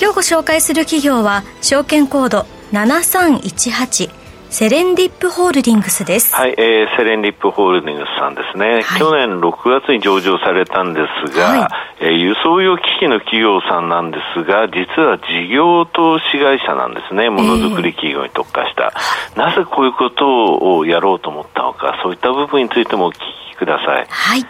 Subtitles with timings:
[0.00, 4.10] 今日ご紹介する企業は証券コード7318
[4.48, 6.34] セレンディップホールディングスです。
[6.34, 8.82] はい、えー、セレンディップホールディングスさんですね。
[8.82, 11.68] はい、去年6月に上場されたんですが、は
[12.00, 17.28] い、えー、輸送用機器の企業さんなんですが、実は事業投資会社なんですね。
[17.28, 18.92] ものづくり企業に特化した、
[19.34, 19.38] えー。
[19.38, 23.16] なぜこういうことをやろうと思ったのか、そういった部分についてもお聞
[23.52, 24.06] きください。
[24.08, 24.46] はい。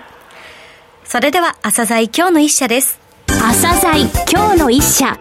[1.05, 2.98] それでは、朝鮮今日の一社です。
[3.41, 5.17] 朝鮮今日の一社。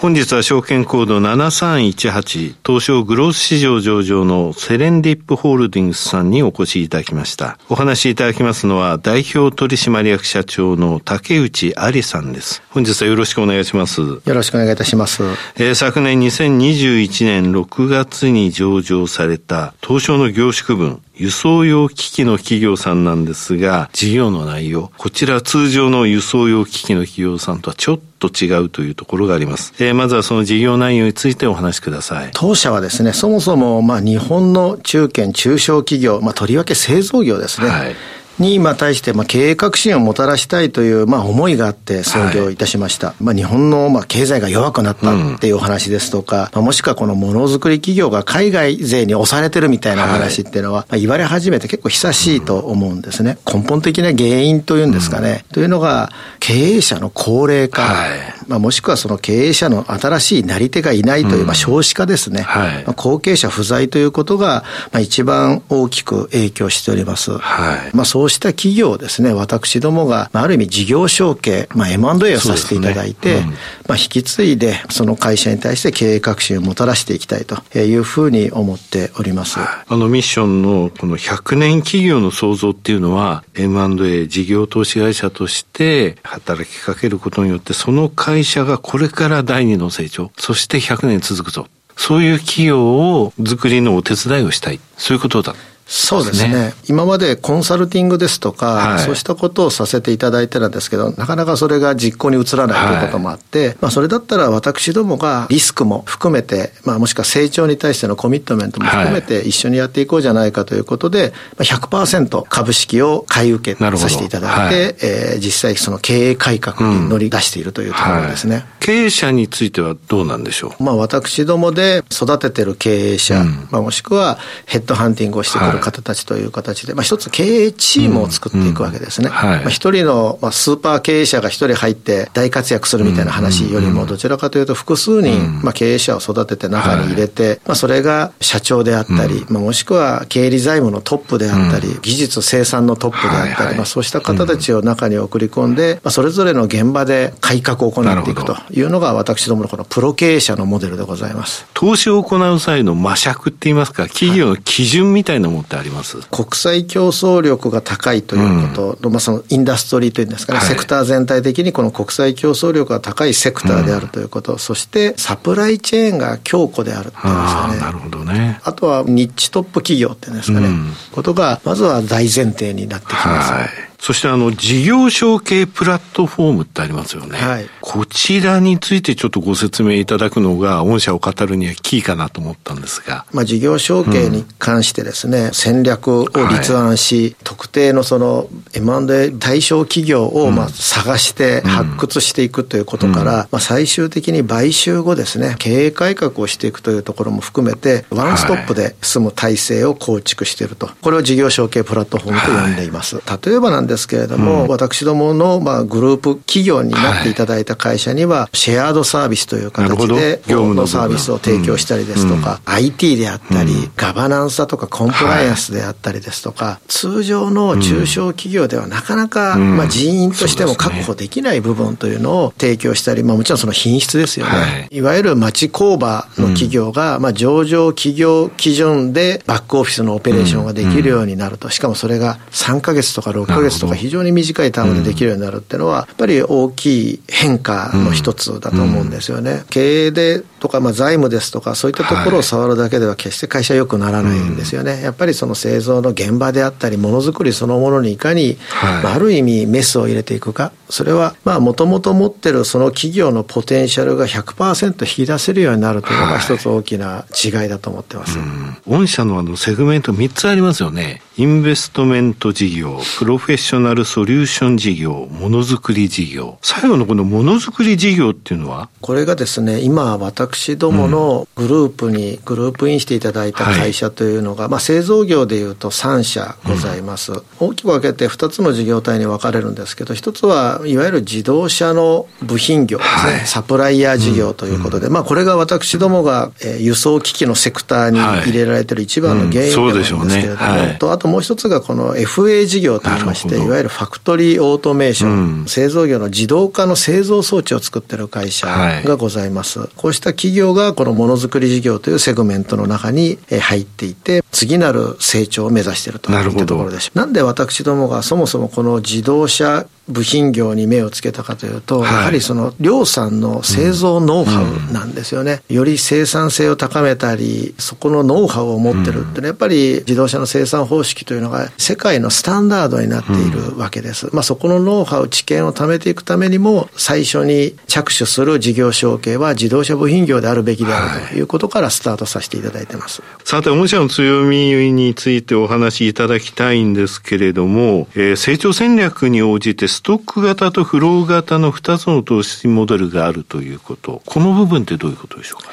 [0.00, 7.58] 本日は証券コード7318東証グロース市場上場のセレンディップホールディングスさんにお越しいただきました。
[7.68, 12.62] お話しいただきますのは代表取締役社長の竹内有さんです。
[12.70, 14.00] 本日はよろしくお願いします。
[14.00, 15.22] よろしくお願いいたします。
[15.56, 29.74] えー、昨年2021年6月に上場された東証の業種区分輸送用機器の企業さんなんですが、事業の内容、こちら通常の輸送用機器の企業さんとはちょっと違うというところがあります。
[29.80, 32.30] えー、まずはその事業内容についてお話しください。
[32.32, 37.68] 当社はですね、そもそも、まあ、日本の中堅中小企業、まあ、とりわけ製造業ですね。
[37.68, 37.96] はい
[38.40, 43.08] に、まあ、対して、まあ、経営革新をもたらしたいという、まあ、思いがあって創業いたしました。
[43.08, 53.38] はい、まあ、日本の、まあ、経済が弱くなったっていうお話ですとか、うん、まあ、もしくはこのものづくり企業が海外勢に押されてるみたいな話っていうのは、はい、まあ、言われ始めて結構久しいと思うんですね。
[53.46, 55.44] 根本的な原因というんですかね。
[55.48, 58.10] うん、というのが、経営者の高齢化、はい、
[58.48, 62.42] まあ、もしくはその経営者の新しいなり手がいないという、まあ、少子化ですね。
[62.42, 67.36] はい、まあ、後継者不在ということが、まあ、一番大きく影響しております。
[67.36, 73.56] はい、まあ、そうした企業ですですね、私どもが、まあ、ある意味事業承継、まあ、M&A をさせていただいて、ねうん、ま
[73.90, 79.58] あ、引き継いで、その会社に対して経営革新をもたらしていきたいというふうに思っております。
[79.58, 91.66] あのミッションのこの100年企業の創造っていうのは、M&A 事業投資会社として働きかけることによって、その会社がこれから第二の成長、そして100年続くぞ。
[91.96, 94.80] そういう企業を作りのお手伝いをしたい。
[94.96, 95.54] そういうことだ。
[95.92, 120.82] そうですね、ね、今までコンサルティングですとか、はい、そうしたことをさせていただいてるんですけど、なかなかそれが実行に移らないということもあって、はい、まあそれだったら私どもがリスクも含めて、まあもしくは成長に対してのコミットメントも含めて一緒にやっていこうじゃないかということで、まあ、100%株式を買い受けさせていただいて、はい、えー、実際その経営改革に乗り出しているというところですね、うん経営者についてはどうなんでしょう？
[120.82, 129.28] まあ私どもで育ててる経営者、うん、まあもしくはヘッドハンティングをしてくる方たちという形で、まあ、一つ経営チームを作っていくわけですね。
[129.28, 149.60] まあ、一人の、まあ、スーパー経営者が一人入って大活躍するみたいな話よりも、どちらかというと複数人、まあ、経営者を育てて中に入れて、まあ、それが社長であったり、まあ、もしくは経理財務のトップであったり、技術生産のトップであったり、まあ、そうした方たちを中に送り込んで、まあ、それぞれの現場で改革を行っていくというのが私ど。
[149.60, 151.66] ものこのプロ経営者のモデルでございます。
[151.74, 167.80] 投資を行う際の魔尺って言いますか、企業の基準みたいなものってあります、はい国際競争力が高いということ、うん、まあ、そのインダストリーというんですかね、はい、セクター全体的にこの国際競争力が高いセクターであるということ、うん、そしてサプライチェーンが強固であるっていうんですかね。
[167.80, 168.60] なるほどね。
[168.64, 173.52] あとはニッチトップ企業っていうんですかね、うん、ことが、まずは大前提になってきます。
[173.52, 177.36] はいそしてあの、事業承継プラットフォームってありますよね。
[177.36, 177.66] はい。
[177.82, 183.26] こちらについてちょっとご説明いただくのが、御社を語るにはキーかなと思ったんですが。
[183.32, 200.88] まあ、事業承継に関してですね、うん、戦略を立案し、はい、特定のその M&A 対象企業をまあ探して発掘していくということから、うん、まあ、最終的に買収後ですね、経営改革をしていくというところも含めて、ワンストップで済む体制を構築していると。
[201.02, 203.16] これを事業承継プラットフォームと呼んでいます。
[203.16, 224.52] はい、例えばなんですけれども、うん、私どものまあグループ企業になっていただいた会社には、シェアードサービスという形で、業務のサービスを提供したりですとか、うん、IT であったり、うん、ガバナンスだとかコンプライアンスであったりですとか、はい、通常の中小企業ではなかなか、まあ、人員としても確保できない部分というのを提供したり、まあ、もちろんその品質ですよね。
[224.52, 239.64] はい、いわゆる町工場の企業が、まあ、上場企業基準でバックオフィスのオペレーションができるようになると、しかもそれが3か月とか6か月とか非常に短いタームでできるようになるっていうのは、やっぱり大きい変化の一つだと思うんですよね。
[239.70, 245.02] 経営でとか、まあ、財務ですとか、そういったところを触るだけでは決して会社良くならないんですよね。
[245.02, 258.38] やっぱりその製造の現場であったり、ものづくりそのものにいかに、まあ、ある意味メスを入れていくか、それは、まあ、もともと持ってるその企業のポテンシャルが100%引き出せるようになるというのが一つ大きな違いだと思ってます。
[258.86, 261.22] 御社のあのセグメント3つありますよね。
[261.36, 266.58] インベストメント事業、プロフェッショナルソリューション事業、ものづくり事業。
[266.62, 268.88] 最後のこのものづくり事業っていうのは？
[269.00, 277.32] これがですね、今私どものグループに、グループインしていただいた会社というのが、はい、まあ製造業でいうと3社ございます。
[277.32, 299.80] うん、大きく分けて2つの事業体に分かれるんですけど、1つはいわゆる自動車の部品業ですね、はい、サプライヤー事業ということで、うん、まあこれが私どもが、えー、輸送機器のセクターに入れられている一番の原因でなんですけれども、とあともう一つがこの FA 事業といいまして、いわゆるファクトリーオートメーション、うん、製造業の自動化の製造装置を作っている会社がございます。
[299.80, 307.18] はい、こうした企業がこのものづくり事業というセグメントの中に入っていて、次なる成長を目指しているというところでしょう。
[307.18, 324.28] なんで私どもがそもそもこの自動車部品業に目をつけたかというと、はい、やはりその量産の製造ノウハウなんですよね、うん、より生産性を高めたり、そこのノウハウを持ってるって、ね、やっぱり自動車の生産方式というのが世界のスタンダードになっているわけです。
[324.28, 331.40] うん、まあ、そこのノウハウ、知見を貯めていくためにも、最初に着手する事業承継は自動車部品業であるべきであるとい。
[331.40, 333.22] うことからスタートさせていただいてます。
[333.22, 345.68] はい、さて、御社の強みについてお話しいただきたいんですけれども、えー、成長戦略に応じてスストック型ととフロー型の2つの投資モデルがあるということ、この部分ってどういうことでしょうか？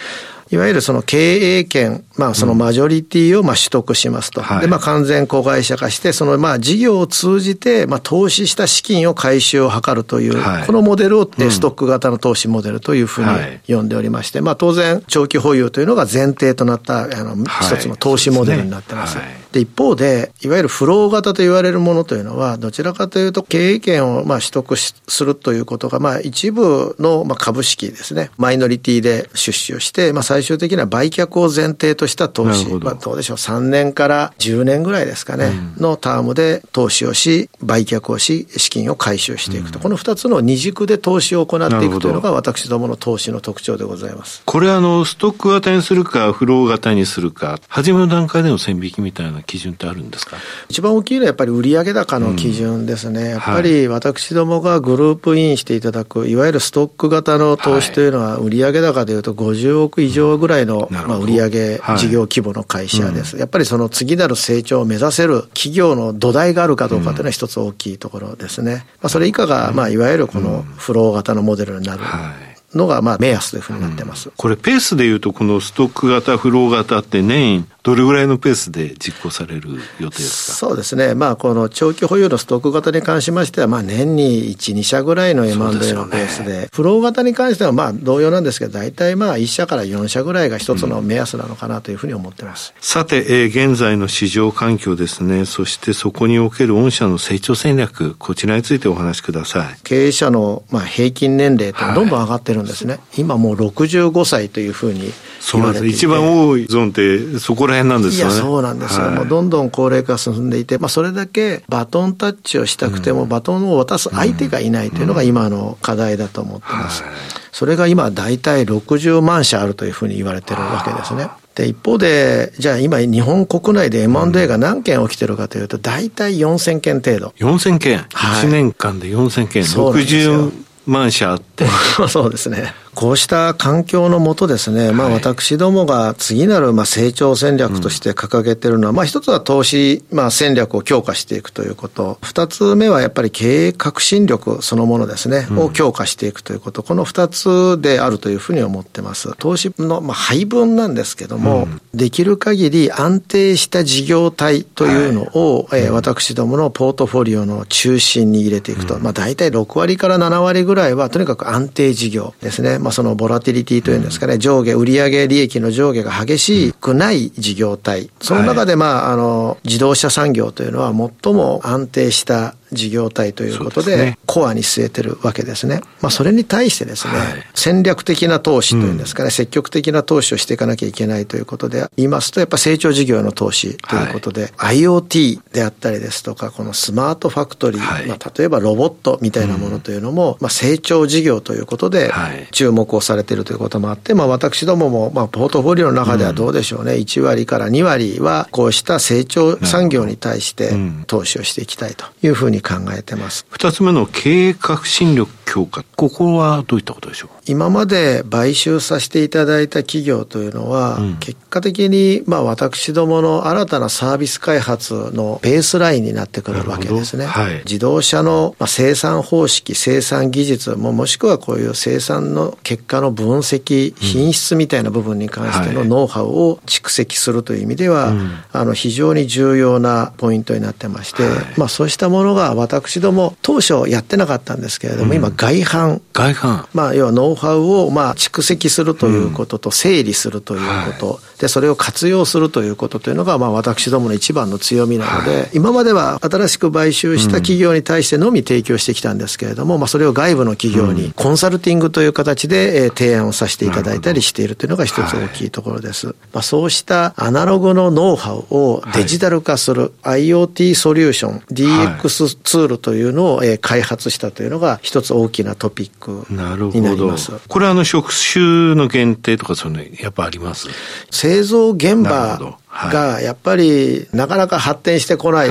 [0.51, 4.41] いわゆるその経営権、まあそのマジョリティをまあ取得しますと。
[4.41, 13.29] うん、で、まあ完全子会社化して、そのまあ事業を通じて、まあ投資した資金を回収を図るという、はい、このモデルをストック型の投資モデルというふうに
[13.67, 19.17] 呼んでおりまして、まあ当然長期保有というのが前提となったあの一つの投資モデルになってます。
[19.17, 19.47] はい。
[19.51, 35.45] で、一方で、いわゆるフロー型と言われるものというのは、どちらかというと、経営権をまあ取得するということが、まあ一部のまあ株式ですね、マイノリティで出資をして、まあ最終的には売却を前提とした投資、まあどうでしょう、3年から10年ぐらいですかね、
[35.77, 44.41] うん、のタームで投資をし、売却をし、資金を回収していくと、うん、この2つの二軸で投資を行っていくというのが、私どもの投資の特徴でございます。
[44.45, 50.37] これあの、ストック型にするか、フロー型にするか、初めの段階での線引きみたいな基準ってあるんですか？
[50.69, 68.85] 一番大きいのはやっぱり売上高の基準ですね、うん、やっぱり私どもがグループインしていただく、いわゆるストック型の投資というのは、売上高でいうと50億以上ぐらいの、まあ、売上事業規模の会社です、はい、やっぱりその次なる成長を目指せる企業の土台があるかどうかというのは一つ大きいところですね。
[69.01, 72.03] まあ、それ以下が、まあ、いわゆるこのフロー型のモデルになる。
[72.03, 72.57] はい。
[72.75, 80.57] のがまあ目安というふうになってます、うん、これペースでいうとこのストック型フロー型って年どれぐらいのペースで実行される予定ですか？
[80.57, 99.77] そうですね、まあ、この長期保有のストック型に関しましては、まあ、年に1、2社ぐらいの M&A のペースで、ね、フロー型に関してはまあ同様なんですけど、大体まあ1社から4社ぐらいが一つの目安なのかなというふうに思ってます、うん、さて、えー、現在の市場環境ですね、そしてそこにおける御社の成長戦略、こちらについてお話しください。
[99.83, 105.85] 経営者のまあ平均年齢ってどんどん上がってるんですね、はい、今もう65歳というふうにそうなんです。
[105.85, 108.33] 一番多いゾーンってそこら辺なんですよね。
[108.33, 117.03] そうなんですよ、はい、もうどんどん高齢化進んでいて、まあ、それだけバトンタッチをしたくても、バトンを渡す相手がいないというのが今の課題だと思ってます。
[117.51, 121.29] それが今大体60万社あるというふうに言われてるわけですね。
[121.55, 127.33] で、一方で、じゃあ今日本国内で M&A が何件起きてるかというと、大体4000件程度。
[127.39, 129.63] 4000件、はい、?1 年間で4000件。
[129.63, 130.51] 60
[130.85, 131.46] 万社あって。
[132.09, 132.73] そうですね。
[132.97, 149.31] こうした環境のもとですね、まあ私どもが次なるまあ成長戦略として掲げているのは、まあ一つは投資まあ戦略を強化していくということ、二つ目はやっぱり経営革新力そのものですね、を強化していくということ、この二つであるというふうに思ってます。
[149.37, 162.79] 投資のまあ配分なんですけども、できる限り安定した事業体というのを、え私どものポートフォリオの中心に入れていくと、まあ大体6割から7割ぐらいはとにかく安定事業ですね。
[162.79, 168.09] まあ、そのボラティリティというんですかね、上下、売上利益の上下が激しくない事業体。
[168.21, 175.81] その中で、まあ、あの、自動車産業というのは最も安定した事業体ということで、ね、コアに据えてるわけですね。
[176.01, 192.11] まあ、それに対してですね、はい、戦略的な投資というんですかね、うん、積極的な投資をしていかなきゃいけないということで言いますと、やっぱ成長事業の投資ということで、はい、IoT であったりですとか、このスマートファクトリー、はい、まあ、例えばロボットみたいなものというのも、うん、まあ、成長事業ということで、
[192.51, 200.73] 注目をされているということもあって、まあ、私どもも、まあ、ポートフォリオの中ではどうでしょうね、うん、1割から2割は、こうした成長産業に対して
[201.07, 203.45] 投資をしていきたいというふうに考えてます。
[203.49, 205.83] 二つ目の経営革新力強化。
[205.95, 207.29] ここはどういったことでしょう？
[207.47, 217.25] 今まで買収させていただいた企業というのは、うん、結果的に、まあ、私どもの新たなサービス開発のベースラインになってくるわけですね。
[217.25, 228.17] はい、自動車の生産方式、生産技術も、もしくはこういう生産の結果の分析、品質みたいな部分に関してのノウハウを蓄積するという意味では、はい、
[228.51, 236.01] あの非常に重要なポイントになってまして、はい、まあ、そうしたものが私ども当初やってなかったんですけれども、うん、今外販。
[236.13, 236.67] 外販。
[236.73, 240.61] まあ、要はノウハウをまあ蓄積するということと整理するという
[240.93, 241.13] こと、うん。
[241.13, 256.07] はい、で、それを活用するということというのが、まあ私どもの一番の強みなので、はい、今までは新しく買収した企業に対してのみ提供してきたんですけれども、まあそれを外部の企業にコンサルティングという形で提案をさせていただいたりしているというのが一つ大きいところです。
[256.07, 266.55] はい、まあそうしたアナログのノウハウをデジタル化する IoT ソリューション、DX ツールというのを開発したというのが一つ大きなトピックにな
[266.95, 267.31] ります。
[267.47, 270.67] これはあの職種の限定とかそういうのやっぱあります？
[271.11, 275.49] 製造現場がやっぱりなかなか発展してこない。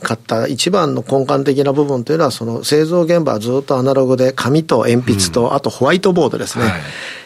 [0.00, 6.64] かった一番の根幹的な部分というのは、その製造現場はずっとアナログで、紙と鉛筆と、あとホワイトボードですね。
[6.64, 6.80] はい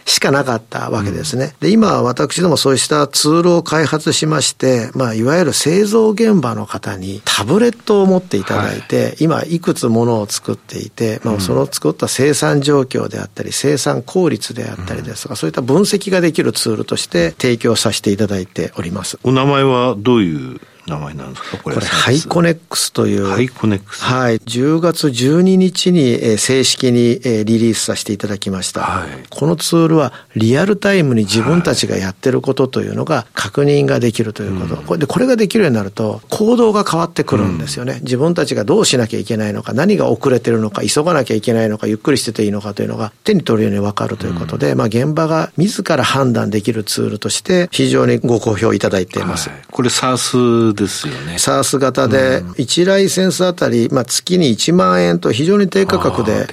[0.07, 1.54] しかなかったわけですね。
[1.61, 19.19] で、今私どもそうしたツールを開発しまして、まあ、いわゆる製造現場の方にタブレットを持っていただいて、はい、今いくつものを作っていて、まあ、その作った生産状況であったり、生産効率であったりですとか、そういった分析ができるツールとして提供させていただいております。
[19.23, 21.57] お名前はどういう名前なんですか？
[21.59, 21.76] これ。
[21.76, 23.26] これ、ハイコネックスという。
[23.26, 24.03] ハイコネックス。
[24.03, 24.38] はい。
[24.38, 28.83] 10月12日に正式にリリースさせていただきました。
[28.83, 34.76] はい、このツールはリアルタイムに自分たちがやってることというのが確認ができるということ。
[34.83, 37.95] これで、これができるようになると行動が変わってくるんですよね。
[37.95, 49.49] うん、自分たちがどうしなきゃいけないのか、何が遅れてるのか、急がなきゃいけないのか、ゆっくりしてていいのかというのが手に取るように分かるということで、うん、まあ現場が自ら判断できるツールとして非常にご好評いただいています。
[49.49, 51.38] はい、これ SaaS ですよね。
[51.38, 56.47] SaaS 型で、1ライセンスあたり、まあ、月に1万円と非常に低価格で、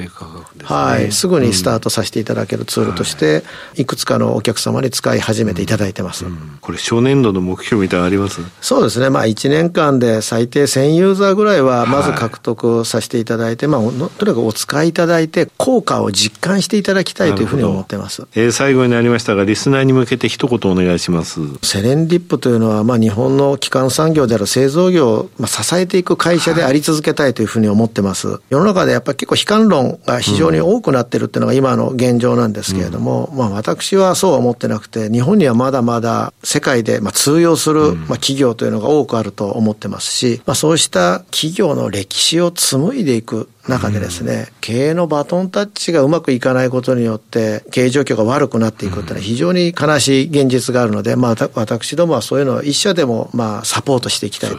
[0.63, 3.43] はい、すぐにスタートさせていただけるツールとして、
[3.75, 6.25] いくつかのお客様に使い始めていただいてます。
[6.61, 8.41] これ、初年度の目標みたいなあります？
[8.61, 18.27] そうですね、まあ、1年間で最低1000ユーザーぐらいは、まず獲得させていただいて、まあ、とにかくお使いいただいて、効果を実感していただきたいというふうに思ってます。
[18.35, 21.39] えー、最後になりましたが、リスナーに向けて一言お願いします。
[21.63, 28.39] セレンディップというのは、まあ、日本の基幹産業である製造業を、まあ、支えていく会社であり続けたいというふうに思ってます。
[28.49, 54.51] 世の中でやっぱり結構悲観論が非常に多くなってるっていうのが今の現状なんですけれども、うん、まあ私はそうは思ってなくて、日本にはまだまだ世界でまあ通用するまあ企業というのが多くあると思ってますし、まあそうした企業の歴史を紡いでいく中でですね、うん、経営のバトンタッチがうまくいかないことによって、経営状況が悪くなっていくっていうのは非常に悲しい現実があるので、まあ、私どもはそういうのを一社でも、まあ、サポートしていきたい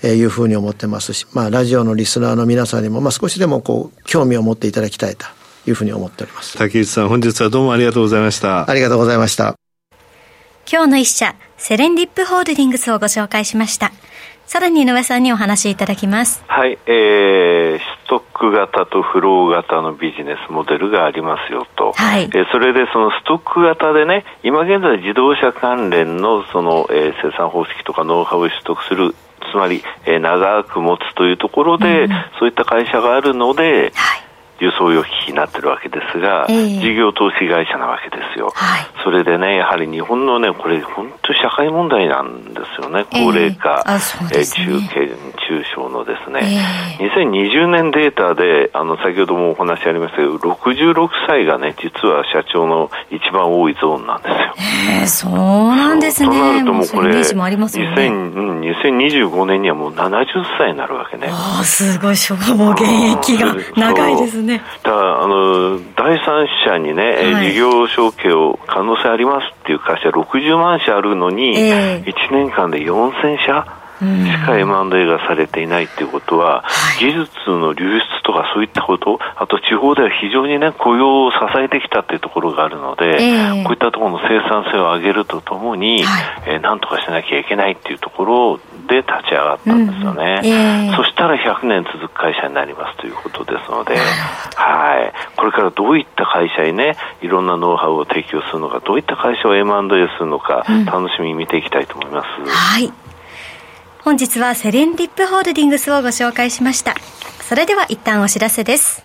[0.00, 5.26] というふうに思ってますし、まあ、ラジオのリスナーの皆さんにも、まあ、少しでもこう、興味を持っていただきたいと
[5.66, 6.58] いうふうに思っております。
[6.58, 8.68] 竹内さん、本日はどうもありがとうございました。
[8.68, 9.54] ありがとうございました。
[10.70, 11.34] 今日の一社、
[11.64, 13.90] セレンディップホールディングスをご紹介しました。
[14.44, 16.44] さらに井上さんにお話いただきます。
[16.46, 21.92] はい、えー、ストック型とフロー型のビジネスモデルがありますよと。
[21.92, 22.24] はい。
[22.24, 29.14] えー、それでそのストック型でね、今現在自動車関連のその、えー、生産方式とかノウハウを取得する
[29.50, 34.24] つまり、えー、長く持つというところで、うん、そういった会社があるので、はい
[34.60, 46.40] 輸送用機器になってるわけですが、えー、事業投資会社なわけですよ、はい、それでね、やはり日本のね、これ、本当社会問題なんですよね、高齢化、えーね、中堅、中小のですね、
[47.00, 54.54] えー、2020年データで、あの先ほどもお話ありましたけど、66歳がね、実は社長の一番多いゾーンなんですよ。
[55.00, 55.32] えー、そう
[55.76, 56.28] なんですね。
[56.28, 58.10] となるともうこれ、もね、
[58.74, 60.26] 2025年にはもう70
[60.58, 61.28] 歳になるわけね。
[61.30, 64.53] ああ、すごい、消防現役が長いですね。
[64.58, 88.58] だからあの第三者にね、はい、事業承継を可能性ありますっていう会社60万社あるのに、えー、1年間で4000社しか M&A がされていないっていうことは、はい、技術の流出とかそういったこと、あと地方では非常にね、雇用を支えてきたっていうところがあるので、えー、こういったところの生産性を上げるとともに、はい、えー、なんとかしなきゃいけないっていうところ
[88.88, 90.40] で立ち上がったんですよね。
[90.42, 90.46] うん。
[90.46, 95.12] えー、そしたら100年続く会社になりますということですので、はい。
[95.36, 102.26] これからどういった会社にね、いろんなノウハウを提供するのか、どういった会社を M&A するのか、楽しみに見ていきたいと思います。
[102.40, 103.03] うん、はい。
[104.04, 106.94] 本日はセレンリップホールディングスをご紹介しました。
[107.48, 109.02] それでは一旦お知らせです。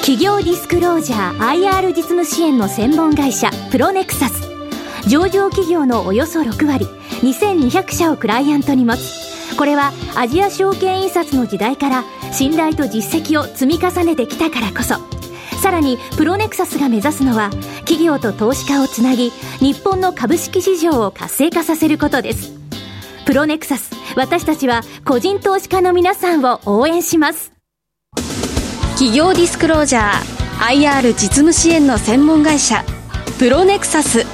[0.00, 4.46] 企業ディスクロージャー IR 実務支援の専門会社プロネクサス
[5.08, 6.84] 上場企業のおよそ6割
[7.22, 14.96] 2200社をクライアントに持つこれはアジア証券印刷の時代から信頼と実績を積み重ねてきたからこそ
[15.64, 17.48] さらにプロネクサスが目指すのは
[17.86, 19.30] 企業と投資家をつなぎ
[19.60, 22.52] 日本の株式市場を活性化させることです。
[23.24, 27.50] プロネクサス私たちは個人投資家の皆さんを応援します。
[28.98, 32.84] 企業ディスクロージャー IR 実務支援の専門会社
[33.38, 34.26] プロネクサス。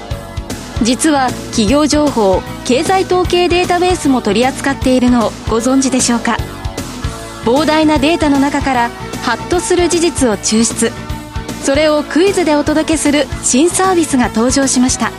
[0.82, 6.38] 実は企業情報経済統計データベースも取り扱っているのをご存知でしょうか。
[7.44, 8.88] 膨大なデータの中から
[9.22, 10.90] ハッとする事実を抽出。
[11.62, 15.10] それをクイズでお届けする新サービスが登場しました。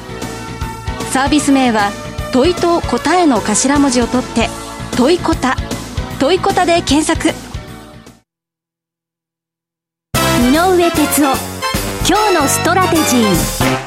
[1.12, 1.92] サービス名は
[2.34, 4.50] 問いと答えの頭文字を取って
[4.98, 5.56] 問いこた。
[6.20, 7.30] 問いこたで検索。
[10.44, 11.62] 井上哲夫
[12.08, 13.81] 今日のストラテジー。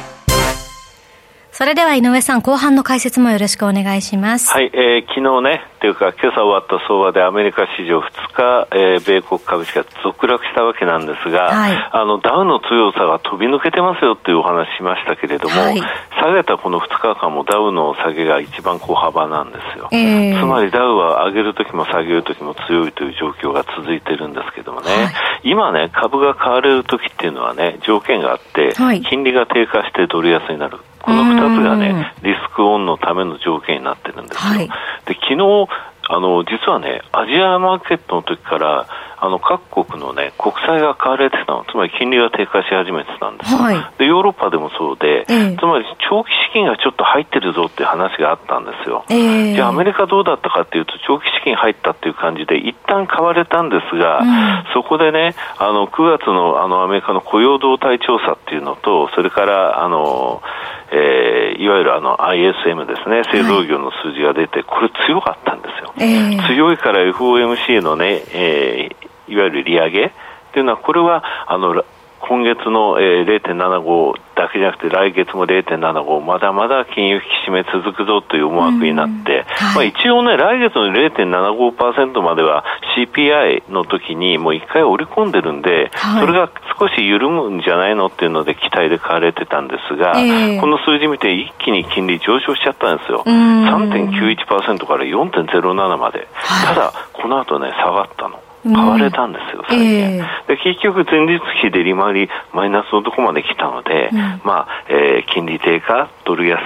[1.57, 4.51] それでは井上さん、後半の解説もよろしくお願いします。
[4.51, 15.79] はい、えー、昨日ね、というか今朝終わった相場でアメリカ市場2日、えー、米国株式が続落したわけなんですが、はい、あのダウの強さが飛び抜けてますよっていうお話しましたけれども、はい、
[16.19, 19.87] 下げたこの2日間もダウの下げが一番小幅なんですよ。
[19.93, 25.13] えー、つまりダウは上げるときも下げるときも強いという状況が続いてるんですけどもね、はい、
[25.45, 28.73] 今ね、株が買われるときっていうのはね、条件があって、
[29.07, 30.79] 金利が低下してドル安になる。
[31.03, 34.53] この2つがね、リスクオンのための条件になってるんですよ。
[34.53, 34.67] はい、
[35.05, 35.67] で昨日
[36.07, 54.27] あの実はね、アジアマーケットの時からあの各国の、ね、国債が買われてたの、つまり金利が低下し始めてたんですよ、はい、でヨーロッパでもそうで、えー、つまり長期資金がちょっと入ってるぞっていう話があったんですよ、えー、じゃあ、アメリカどうだったかっていうと、長期資金入ったっていう感じで、一旦買われたんですが、うん、
[54.73, 60.41] そこでね、あの9月のあのアメリカの雇用動態調査っていうのと、それからあの、
[60.91, 65.93] えー、いわゆるあの ISM ですね、製造業の数字が出て、これ強かったんですよ。
[65.97, 70.13] えー、強いから FOMC のね、えーいわゆる利上げ
[70.53, 71.83] というのは、これはあの
[72.21, 82.63] 今月の、えー、0.75だけじゃなくて来月も0.75まだまだ金融引き締め続くぞという思惑になって、はい、まあ、一応ね来月の0.75%までは
[82.97, 93.23] CPI の時にもう一回織り込んでるんで、はい、それが少し緩むんじゃないのっていうので期待で買われてたんですが、えー、この数字見て一気に金利上昇しちゃったんですよ。
[93.25, 106.59] 3.91%から4.07まで、はい、ただこの後ね下がったの買われたんですよ、最近、えー、で結局、前日比で利回りマイナスのところまで来たので、うん、まあえー、金利低下、ドル安、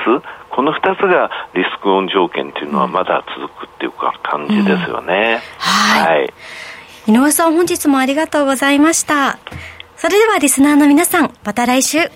[0.49, 5.41] この2つがリスクオン条件というのはまだ続くっていうか感じですよね。
[5.43, 6.33] うん、はい、はい、
[7.07, 9.37] 井上さん、本日もありがとうございました。
[9.97, 12.09] それではリスナーの皆さん、また来週。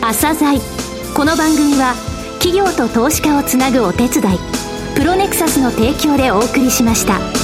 [0.00, 0.58] 朝鮮
[1.14, 1.94] この番組は
[2.38, 4.38] 企業と投資家をつなぐお手伝い
[4.94, 7.37] プロネクサスの提供でお送りしました。